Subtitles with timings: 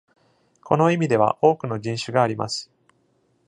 [0.63, 2.71] この意味では、多くの人種があります。